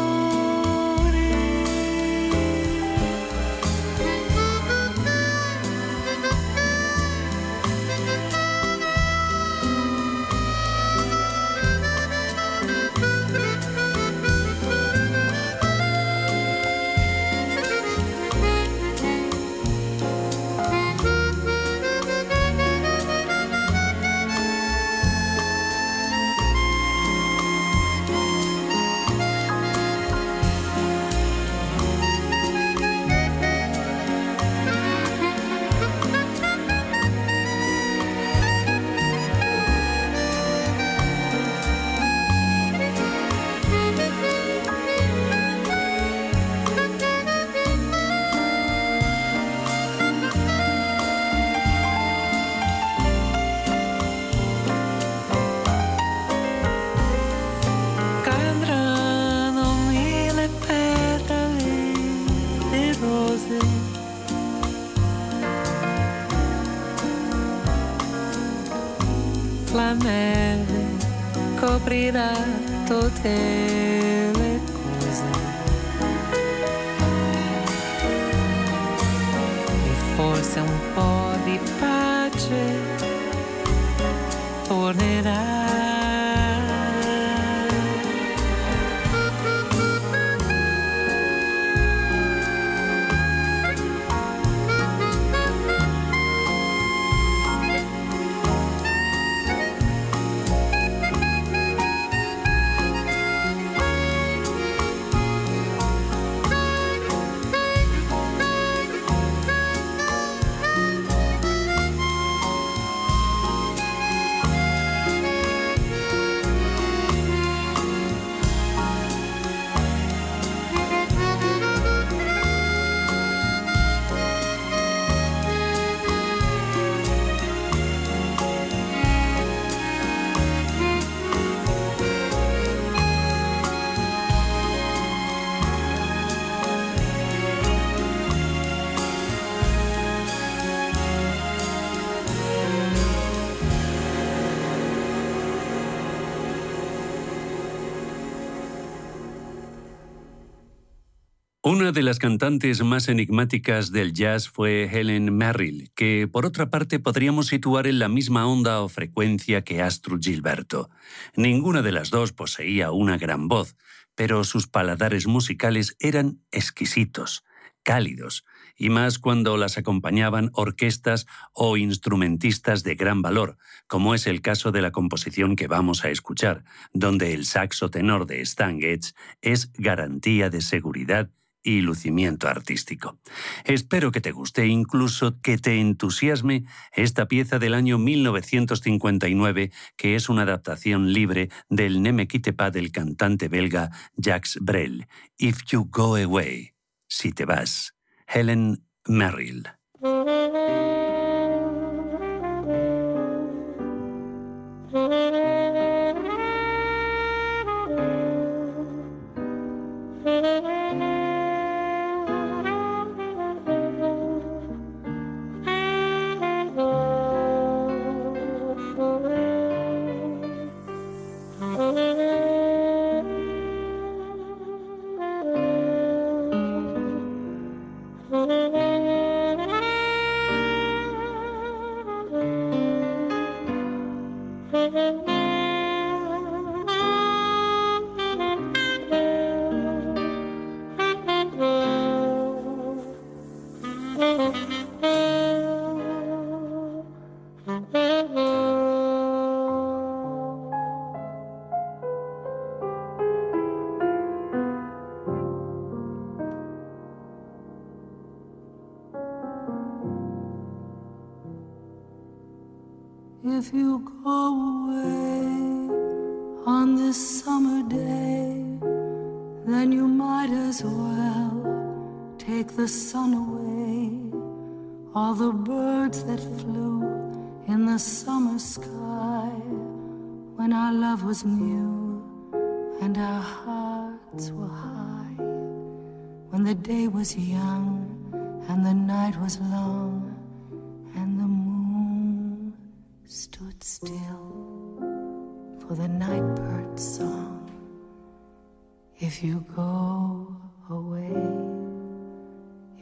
Una 151.74 151.90
de 151.90 152.02
las 152.02 152.20
cantantes 152.20 152.84
más 152.84 153.08
enigmáticas 153.08 153.90
del 153.90 154.12
jazz 154.12 154.48
fue 154.48 154.84
Helen 154.84 155.36
Merrill, 155.36 155.90
que 155.96 156.28
por 156.30 156.46
otra 156.46 156.70
parte 156.70 157.00
podríamos 157.00 157.48
situar 157.48 157.88
en 157.88 157.98
la 157.98 158.06
misma 158.06 158.46
onda 158.46 158.80
o 158.80 158.88
frecuencia 158.88 159.62
que 159.62 159.82
Astrud 159.82 160.22
Gilberto. 160.22 160.88
Ninguna 161.34 161.82
de 161.82 161.90
las 161.90 162.10
dos 162.10 162.32
poseía 162.32 162.92
una 162.92 163.18
gran 163.18 163.48
voz, 163.48 163.74
pero 164.14 164.44
sus 164.44 164.68
paladares 164.68 165.26
musicales 165.26 165.96
eran 165.98 166.44
exquisitos, 166.52 167.42
cálidos, 167.82 168.44
y 168.76 168.90
más 168.90 169.18
cuando 169.18 169.56
las 169.56 169.76
acompañaban 169.76 170.50
orquestas 170.52 171.26
o 171.52 171.76
instrumentistas 171.76 172.84
de 172.84 172.94
gran 172.94 173.20
valor, 173.20 173.58
como 173.88 174.14
es 174.14 174.28
el 174.28 174.42
caso 174.42 174.70
de 174.70 174.80
la 174.80 174.92
composición 174.92 175.56
que 175.56 175.66
vamos 175.66 176.04
a 176.04 176.10
escuchar, 176.10 176.62
donde 176.92 177.34
el 177.34 177.44
saxo 177.44 177.90
tenor 177.90 178.26
de 178.26 178.42
Stan 178.42 178.78
Getz 178.78 179.14
es 179.42 179.72
garantía 179.72 180.50
de 180.50 180.60
seguridad 180.60 181.30
y 181.64 181.80
lucimiento 181.80 182.46
artístico. 182.46 183.18
Espero 183.64 184.12
que 184.12 184.20
te 184.20 184.30
guste, 184.30 184.66
incluso 184.66 185.40
que 185.40 185.58
te 185.58 185.80
entusiasme 185.80 186.64
esta 186.92 187.26
pieza 187.26 187.58
del 187.58 187.74
año 187.74 187.98
1959, 187.98 189.72
que 189.96 190.14
es 190.14 190.28
una 190.28 190.42
adaptación 190.42 191.12
libre 191.12 191.48
del 191.68 192.02
Ne 192.02 192.12
del 192.12 192.92
cantante 192.92 193.48
belga 193.48 193.90
Jacques 194.16 194.58
Brel, 194.60 195.08
If 195.38 195.64
You 195.70 195.88
Go 195.90 196.16
Away, 196.16 196.74
si 197.08 197.32
te 197.32 197.44
vas, 197.44 197.94
Helen 198.26 198.84
Merrill. 199.06 199.68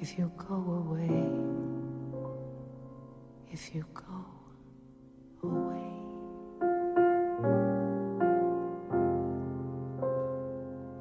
If 0.03 0.18
you 0.18 0.32
go 0.36 0.57
away, 0.82 1.30
if 3.53 3.72
you 3.72 3.84
go 3.94 4.24
away. 5.44 5.92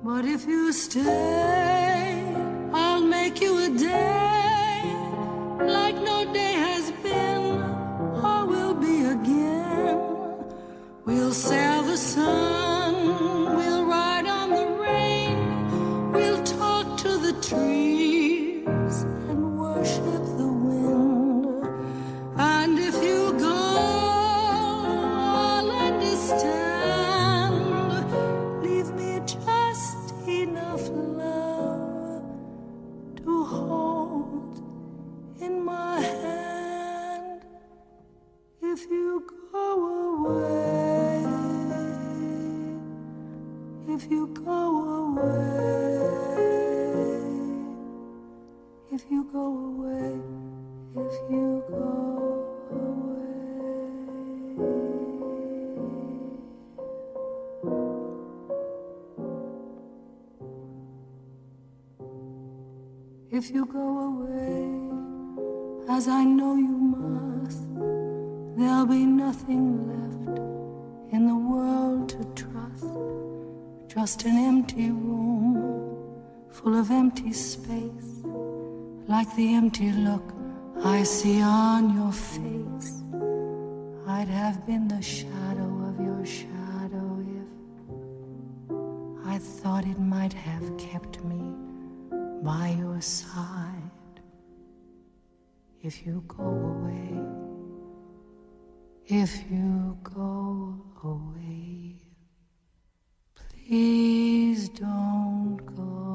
But 0.04 0.26
if 0.26 0.46
you 0.46 0.72
stay, 0.72 1.71
If 63.44 63.50
you 63.50 63.66
go 63.66 63.88
away, 64.12 64.70
as 65.90 66.08
I 66.08 66.24
know 66.24 66.54
you 66.58 66.78
must, 66.78 67.64
there'll 68.56 68.86
be 68.86 69.04
nothing 69.04 69.66
left 69.90 70.38
in 71.12 71.26
the 71.26 71.34
world 71.34 72.10
to 72.10 72.24
trust. 72.36 72.86
Just 73.88 74.26
an 74.26 74.38
empty 74.38 74.92
room 74.92 75.56
full 76.52 76.78
of 76.78 76.92
empty 76.92 77.34
space, 77.34 78.22
like 79.08 79.36
the 79.36 79.56
empty 79.56 79.92
look 79.92 80.36
I 80.84 81.02
see 81.02 81.42
on 81.42 81.91
your 81.91 81.91
If 95.84 96.06
you 96.06 96.24
go 96.28 96.44
away, 96.44 97.12
if 99.08 99.50
you 99.50 99.98
go 100.04 100.80
away, 101.04 101.96
please 103.36 104.70
don't 104.70 105.58
go 105.66 106.12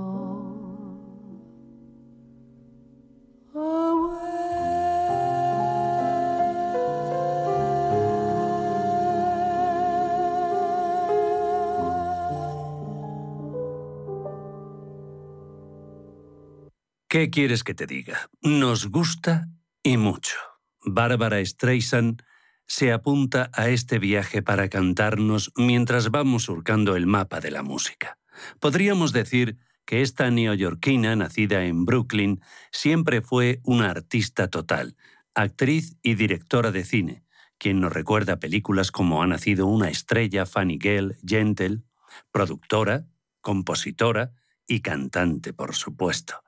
¿Qué 17.09 17.31
quieres 17.31 17.65
que 17.65 17.73
te 17.73 17.87
diga? 17.87 18.29
Nos 18.43 18.91
gusta 18.91 19.49
y 19.87 19.99
mucho. 19.99 20.37
Bárbara 20.85 21.45
Streisand 21.45 22.25
se 22.67 22.93
apunta 22.93 23.53
a 23.53 23.69
este 23.69 24.01
viaje 24.01 24.43
para 24.43 24.69
cantarnos 24.69 25.53
mientras 25.55 26.11
vamos 26.11 26.43
surcando 26.43 26.97
el 26.97 27.07
mapa 27.07 27.39
de 27.39 27.53
la 27.53 27.63
música. 27.63 28.19
Podríamos 28.59 29.13
decir 29.13 29.59
que 29.85 30.03
esta 30.03 30.29
neoyorquina, 30.29 31.15
nacida 31.15 31.67
en 31.67 31.85
Brooklyn, 31.85 32.41
siempre 32.73 33.23
fue 33.23 33.61
una 33.63 33.89
artista 33.89 34.49
total, 34.49 34.97
actriz 35.37 35.97
y 36.03 36.17
directora 36.17 36.73
de 36.73 36.83
cine, 36.83 37.23
quien 37.57 37.81
nos 37.81 37.93
recuerda 37.93 38.41
películas 38.41 38.91
como 38.91 39.23
Ha 39.23 39.29
nacido 39.29 39.69
una 39.69 39.89
estrella, 39.89 40.47
Fanny 40.47 40.79
Gale, 40.79 41.17
Gentle, 41.25 41.85
productora, 42.33 43.07
compositora 43.41 44.33
y 44.67 44.81
cantante, 44.81 45.53
por 45.53 45.77
supuesto. 45.77 46.43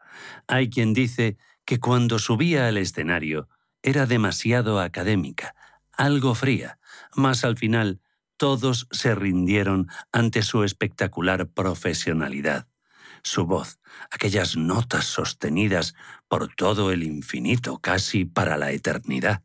Hay 0.49 0.71
quien 0.71 0.93
dice 0.93 1.39
que 1.69 1.81
cuando 1.81 2.19
subía 2.19 2.67
al 2.67 2.79
escenario 2.79 3.47
era 3.83 4.07
demasiado 4.07 4.81
académica, 4.81 5.55
algo 5.93 6.35
fría, 6.35 6.79
mas 7.15 7.45
al 7.45 7.59
final 7.59 8.01
todos 8.39 8.89
se 8.91 9.15
rindieron 9.15 9.87
ante 10.11 10.43
su 10.43 10.65
espectacular 10.65 11.47
profesionalidad. 11.51 12.69
Su 13.23 13.45
voz, 13.45 13.81
aquellas 14.11 14.57
notas 14.57 15.05
sostenidas 15.05 15.95
por 16.27 16.55
todo 16.55 16.91
el 16.91 17.03
infinito, 17.03 17.81
casi 17.81 18.25
para 18.25 18.57
la 18.57 18.73
eternidad. 18.73 19.43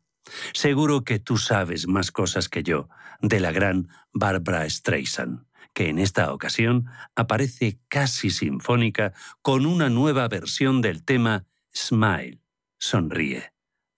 Seguro 0.54 1.04
que 1.04 1.18
tú 1.18 1.36
sabes 1.36 1.86
más 1.86 2.10
cosas 2.10 2.48
que 2.48 2.62
yo 2.62 2.88
de 3.20 3.38
la 3.38 3.52
gran 3.52 3.90
Barbara 4.14 4.66
Streisand 4.70 5.44
que 5.74 5.90
en 5.90 5.98
esta 5.98 6.32
ocasión 6.32 6.86
aparece 7.16 7.80
casi 7.88 8.30
sinfónica 8.30 9.12
con 9.42 9.66
una 9.66 9.90
nueva 9.90 10.26
versión 10.28 10.80
del 10.80 11.04
tema 11.04 11.46
Smile, 11.74 12.38
sonríe. 12.78 13.52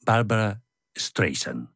Barbara 0.05 0.63
Streisand. 0.97 1.76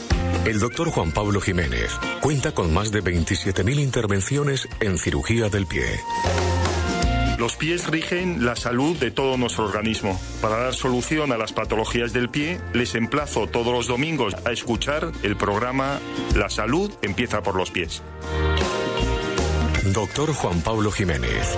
El 0.45 0.59
doctor 0.59 0.89
Juan 0.89 1.11
Pablo 1.11 1.39
Jiménez 1.39 1.91
cuenta 2.19 2.51
con 2.51 2.73
más 2.73 2.91
de 2.91 3.03
27.000 3.03 3.79
intervenciones 3.79 4.67
en 4.79 4.97
cirugía 4.97 5.49
del 5.49 5.67
pie. 5.67 5.83
Los 7.37 7.55
pies 7.55 7.87
rigen 7.87 8.43
la 8.43 8.55
salud 8.55 8.97
de 8.97 9.11
todo 9.11 9.37
nuestro 9.37 9.65
organismo. 9.65 10.19
Para 10.41 10.57
dar 10.57 10.73
solución 10.73 11.31
a 11.31 11.37
las 11.37 11.53
patologías 11.53 12.11
del 12.11 12.29
pie, 12.29 12.59
les 12.73 12.95
emplazo 12.95 13.47
todos 13.47 13.71
los 13.71 13.87
domingos 13.87 14.35
a 14.45 14.51
escuchar 14.51 15.11
el 15.21 15.35
programa 15.35 15.99
La 16.35 16.49
salud 16.49 16.91
empieza 17.03 17.43
por 17.43 17.55
los 17.55 17.69
pies. 17.69 18.01
Doctor 19.93 20.33
Juan 20.33 20.61
Pablo 20.61 20.91
Jiménez. 20.91 21.55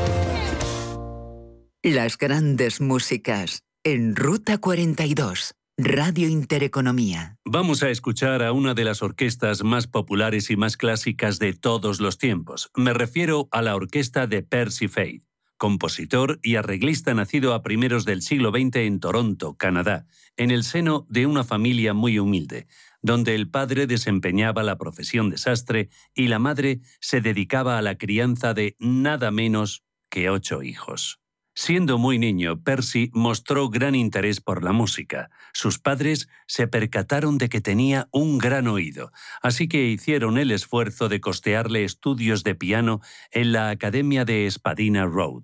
Las 1.83 2.17
grandes 2.17 2.81
músicas 2.81 3.63
en 3.83 4.15
Ruta 4.15 4.57
42. 4.57 5.55
Radio 5.77 6.29
Intereconomía. 6.29 7.39
Vamos 7.45 7.81
a 7.81 7.89
escuchar 7.89 8.43
a 8.43 8.51
una 8.51 8.75
de 8.75 8.83
las 8.83 9.01
orquestas 9.01 9.63
más 9.63 9.87
populares 9.87 10.51
y 10.51 10.55
más 10.55 10.77
clásicas 10.77 11.39
de 11.39 11.53
todos 11.53 11.99
los 11.99 12.19
tiempos. 12.19 12.69
Me 12.75 12.93
refiero 12.93 13.49
a 13.51 13.63
la 13.63 13.75
orquesta 13.75 14.27
de 14.27 14.43
Percy 14.43 14.87
Faith, 14.87 15.23
compositor 15.57 16.39
y 16.43 16.57
arreglista 16.57 17.15
nacido 17.15 17.55
a 17.55 17.63
primeros 17.63 18.05
del 18.05 18.21
siglo 18.21 18.51
XX 18.51 18.75
en 18.75 18.99
Toronto, 18.99 19.55
Canadá, 19.55 20.05
en 20.37 20.51
el 20.51 20.63
seno 20.63 21.07
de 21.09 21.25
una 21.25 21.43
familia 21.43 21.95
muy 21.95 22.19
humilde, 22.19 22.67
donde 23.01 23.33
el 23.33 23.49
padre 23.49 23.87
desempeñaba 23.87 24.61
la 24.61 24.77
profesión 24.77 25.31
de 25.31 25.39
sastre 25.39 25.89
y 26.13 26.27
la 26.27 26.37
madre 26.37 26.81
se 26.99 27.19
dedicaba 27.19 27.79
a 27.79 27.81
la 27.81 27.97
crianza 27.97 28.53
de 28.53 28.75
nada 28.77 29.31
menos 29.31 29.83
que 30.11 30.29
ocho 30.29 30.61
hijos. 30.61 31.22
Siendo 31.55 31.99
muy 31.99 32.17
niño, 32.17 32.63
Percy 32.63 33.11
mostró 33.13 33.69
gran 33.69 33.93
interés 33.93 34.41
por 34.41 34.63
la 34.63 34.71
música. 34.71 35.29
Sus 35.53 35.77
padres 35.77 36.27
se 36.47 36.67
percataron 36.67 37.37
de 37.37 37.47
que 37.47 37.61
tenía 37.61 38.07
un 38.11 38.39
gran 38.39 38.67
oído, 38.67 39.11
así 39.43 39.67
que 39.67 39.85
hicieron 39.85 40.39
el 40.39 40.49
esfuerzo 40.49 41.09
de 41.09 41.21
costearle 41.21 41.83
estudios 41.83 42.43
de 42.43 42.55
piano 42.55 43.01
en 43.31 43.51
la 43.51 43.69
Academia 43.69 44.25
de 44.25 44.49
Spadina 44.49 45.05
Road. 45.05 45.43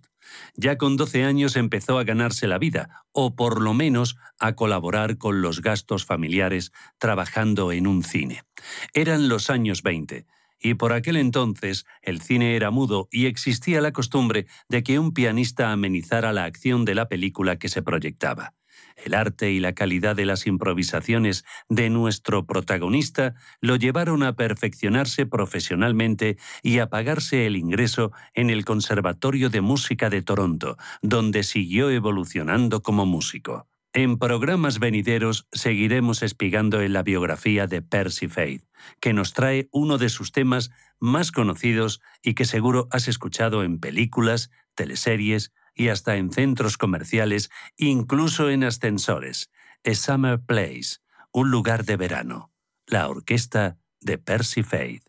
Ya 0.56 0.78
con 0.78 0.98
12 0.98 1.26
años 1.26 1.56
empezó 1.56 2.00
a 2.00 2.04
ganarse 2.04 2.48
la 2.48 2.58
vida, 2.58 3.06
o 3.12 3.36
por 3.36 3.62
lo 3.62 3.76
menos 3.76 4.16
a 4.40 4.54
colaborar 4.56 5.20
con 5.20 5.44
los 5.44 5.62
gastos 5.62 6.06
familiares 6.06 6.72
trabajando 6.98 7.72
en 7.72 7.86
un 7.86 8.04
cine. 8.04 8.44
Eran 8.94 9.30
los 9.30 9.52
años 9.52 9.84
20 9.84 10.26
y 10.62 10.76
por 10.76 10.94
aquel 10.94 11.18
entonces 11.18 11.86
el 12.02 12.22
cine 12.22 12.56
era 12.56 12.72
mudo 12.72 13.08
y 13.12 13.26
existía 13.26 13.82
la 13.82 13.92
costumbre 13.92 14.48
de 14.68 14.84
que 14.84 15.00
un 15.00 15.14
pianista 15.14 15.72
amenizara 15.72 16.34
la 16.34 16.46
acción 16.46 16.86
de 16.86 16.96
la 16.96 17.08
película 17.08 17.58
que 17.58 17.70
se 17.70 17.82
proyectaba. 17.82 18.54
El 18.96 19.14
arte 19.14 19.52
y 19.52 19.60
la 19.60 19.74
calidad 19.74 20.16
de 20.16 20.26
las 20.26 20.46
improvisaciones 20.46 21.46
de 21.70 21.90
nuestro 21.90 22.46
protagonista 22.46 23.36
lo 23.62 23.76
llevaron 23.76 24.24
a 24.24 24.34
perfeccionarse 24.34 25.26
profesionalmente 25.26 26.38
y 26.64 26.80
a 26.80 26.90
pagarse 26.90 27.46
el 27.46 27.56
ingreso 27.56 28.12
en 28.34 28.50
el 28.50 28.66
Conservatorio 28.66 29.50
de 29.50 29.62
Música 29.62 30.10
de 30.10 30.22
Toronto, 30.22 30.78
donde 31.02 31.44
siguió 31.44 31.90
evolucionando 31.90 32.82
como 32.82 33.06
músico. 33.06 33.68
En 33.94 34.20
programas 34.20 34.78
venideros 34.78 35.48
seguiremos 35.52 36.22
espigando 36.22 36.82
en 36.82 36.94
la 36.94 37.02
biografía 37.02 37.66
de 37.66 37.82
Percy 37.82 38.28
Faith, 38.28 38.64
que 39.00 39.14
nos 39.14 39.34
trae 39.34 39.68
uno 39.72 39.98
de 39.98 40.10
sus 40.10 40.32
temas 40.32 40.70
más 41.00 41.32
conocidos 41.32 42.00
y 42.22 42.36
que 42.36 42.46
seguro 42.46 42.88
has 42.92 43.08
escuchado 43.08 43.64
en 43.64 43.80
películas, 43.80 44.52
teleseries 44.76 45.52
y 45.74 45.88
hasta 45.88 46.18
en 46.18 46.32
centros 46.32 46.78
comerciales, 46.78 47.50
incluso 47.78 48.52
en 48.52 48.64
ascensores. 48.64 49.50
A 49.84 49.96
Summer 49.96 50.40
Place, 50.40 50.98
un 51.32 51.50
lugar 51.50 51.84
de 51.84 51.98
verano. 51.98 52.52
La 52.86 53.10
orquesta 53.10 53.80
de 54.02 54.20
Percy 54.20 54.62
Faith. 54.62 55.09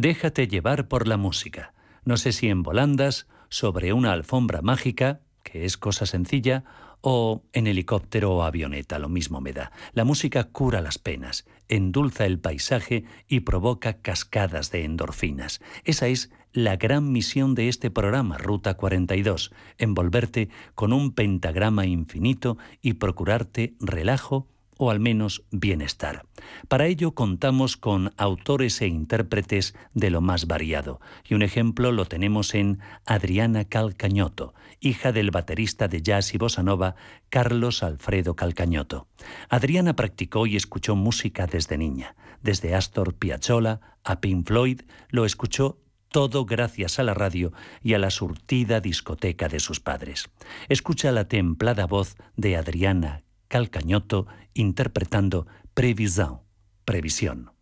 Déjate 0.00 0.46
llevar 0.46 0.86
por 0.86 1.08
la 1.08 1.16
música. 1.16 1.74
No 2.04 2.18
sé 2.18 2.30
si 2.30 2.48
en 2.48 2.62
volandas, 2.62 3.26
sobre 3.48 3.92
una 3.92 4.12
alfombra 4.12 4.62
mágica, 4.62 5.22
que 5.42 5.64
es 5.64 5.76
cosa 5.76 6.06
sencilla, 6.06 6.62
o 7.00 7.42
en 7.52 7.66
helicóptero 7.66 8.32
o 8.32 8.44
avioneta, 8.44 9.00
lo 9.00 9.08
mismo 9.08 9.40
me 9.40 9.52
da. 9.52 9.72
La 9.94 10.04
música 10.04 10.44
cura 10.44 10.82
las 10.82 10.98
penas, 10.98 11.46
endulza 11.66 12.26
el 12.26 12.38
paisaje 12.38 13.06
y 13.26 13.40
provoca 13.40 13.94
cascadas 13.94 14.70
de 14.70 14.84
endorfinas. 14.84 15.60
Esa 15.82 16.06
es 16.06 16.30
la 16.52 16.76
gran 16.76 17.10
misión 17.10 17.56
de 17.56 17.68
este 17.68 17.90
programa, 17.90 18.38
Ruta 18.38 18.74
42, 18.74 19.50
envolverte 19.78 20.48
con 20.76 20.92
un 20.92 21.10
pentagrama 21.10 21.86
infinito 21.86 22.56
y 22.80 22.92
procurarte 22.94 23.74
relajo, 23.80 24.46
o 24.78 24.90
al 24.90 25.00
menos 25.00 25.44
bienestar. 25.50 26.24
Para 26.68 26.86
ello 26.86 27.12
contamos 27.12 27.76
con 27.76 28.12
autores 28.16 28.80
e 28.80 28.86
intérpretes 28.86 29.74
de 29.92 30.10
lo 30.10 30.22
más 30.22 30.46
variado, 30.46 31.00
y 31.28 31.34
un 31.34 31.42
ejemplo 31.42 31.92
lo 31.92 32.06
tenemos 32.06 32.54
en 32.54 32.78
Adriana 33.04 33.66
Calcañoto, 33.66 34.54
hija 34.80 35.12
del 35.12 35.30
baterista 35.30 35.88
de 35.88 36.00
jazz 36.00 36.32
y 36.32 36.38
bossa 36.38 36.62
nova 36.62 36.94
Carlos 37.28 37.82
Alfredo 37.82 38.36
Calcañoto. 38.36 39.08
Adriana 39.50 39.94
practicó 39.94 40.46
y 40.46 40.56
escuchó 40.56 40.96
música 40.96 41.46
desde 41.46 41.76
niña, 41.76 42.16
desde 42.40 42.74
Astor 42.74 43.14
Piazzolla 43.14 43.80
a 44.04 44.20
Pink 44.20 44.46
Floyd, 44.46 44.82
lo 45.10 45.26
escuchó 45.26 45.82
todo 46.10 46.46
gracias 46.46 46.98
a 46.98 47.02
la 47.02 47.12
radio 47.12 47.52
y 47.82 47.94
a 47.94 47.98
la 47.98 48.10
surtida 48.10 48.80
discoteca 48.80 49.48
de 49.48 49.60
sus 49.60 49.80
padres. 49.80 50.30
Escucha 50.68 51.12
la 51.12 51.28
templada 51.28 51.86
voz 51.86 52.16
de 52.36 52.56
Adriana 52.56 53.24
Calcañoto 53.48 54.26
interpretando 54.54 55.46
Previsión, 55.74 56.42
previsión. 56.84 57.52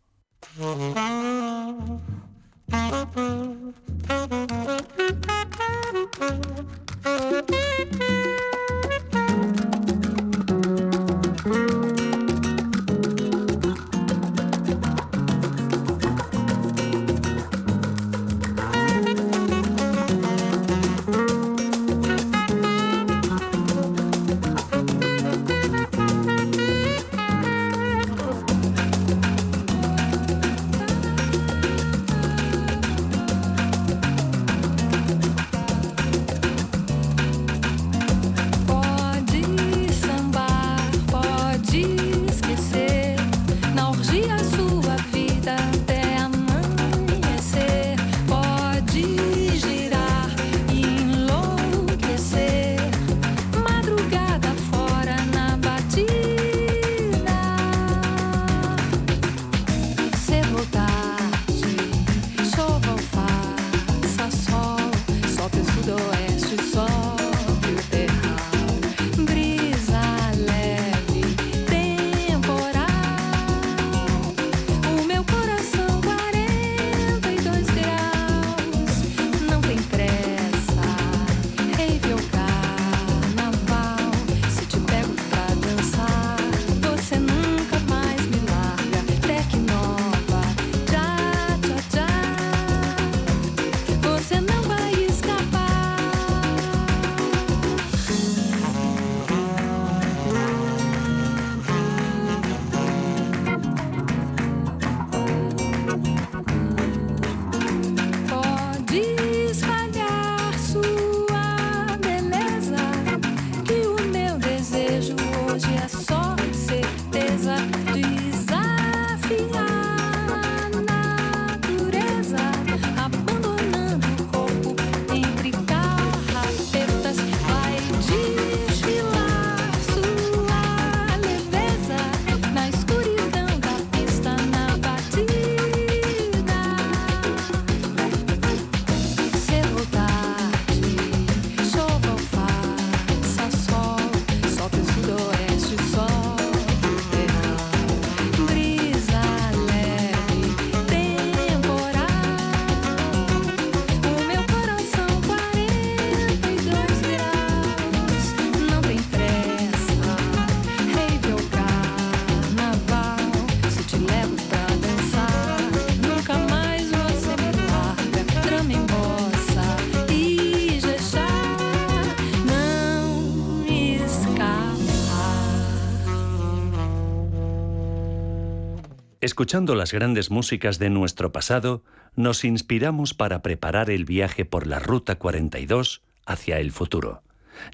Escuchando 179.26 179.74
las 179.74 179.92
grandes 179.92 180.30
músicas 180.30 180.78
de 180.78 180.88
nuestro 180.88 181.32
pasado, 181.32 181.82
nos 182.14 182.44
inspiramos 182.44 183.12
para 183.12 183.42
preparar 183.42 183.90
el 183.90 184.04
viaje 184.04 184.44
por 184.44 184.68
la 184.68 184.78
Ruta 184.78 185.16
42 185.16 186.04
hacia 186.26 186.60
el 186.60 186.70
futuro. 186.70 187.24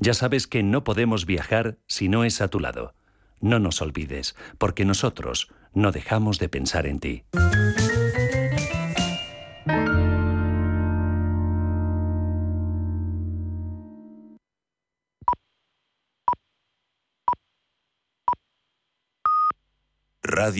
Ya 0.00 0.14
sabes 0.14 0.46
que 0.46 0.62
no 0.62 0.82
podemos 0.82 1.26
viajar 1.26 1.76
si 1.86 2.08
no 2.08 2.24
es 2.24 2.40
a 2.40 2.48
tu 2.48 2.58
lado. 2.58 2.94
No 3.42 3.58
nos 3.58 3.82
olvides, 3.82 4.34
porque 4.56 4.86
nosotros 4.86 5.52
no 5.74 5.92
dejamos 5.92 6.38
de 6.38 6.48
pensar 6.48 6.86
en 6.86 7.00
ti. 7.00 7.24
Radio 20.34 20.50